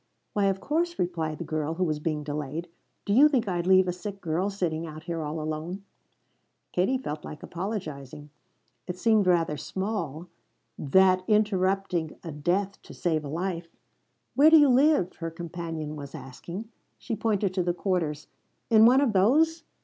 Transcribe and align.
"Why 0.33 0.45
of 0.45 0.59
course," 0.59 0.97
replied 0.97 1.37
the 1.37 1.43
girl 1.43 1.75
who 1.75 1.83
was 1.83 1.99
being 1.99 2.23
delayed. 2.23 2.67
"Do 3.05 3.13
you 3.13 3.29
think 3.29 3.47
I'd 3.47 3.67
leave 3.67 3.87
a 3.87 3.93
sick 3.93 4.19
girl 4.19 4.49
sitting 4.49 4.87
out 4.87 5.03
here 5.03 5.21
all 5.21 5.39
alone?" 5.39 5.83
Kate 6.71 7.03
felt 7.03 7.23
like 7.23 7.43
apologizing. 7.43 8.31
It 8.87 8.97
seemed 8.97 9.27
rather 9.27 9.57
small 9.57 10.27
that 10.79 11.23
interrupting 11.27 12.17
a 12.23 12.31
death 12.31 12.81
to 12.81 12.95
save 12.95 13.23
a 13.23 13.29
life. 13.29 13.67
"Where 14.33 14.49
do 14.49 14.57
you 14.57 14.69
live?" 14.69 15.17
her 15.17 15.29
companion 15.29 15.95
was 15.95 16.15
asking. 16.15 16.69
She 16.97 17.15
pointed 17.15 17.53
to 17.53 17.61
the 17.61 17.71
quarters. 17.71 18.25
"In 18.71 18.87
one 18.87 19.01
of 19.01 19.13
those?" 19.13 19.61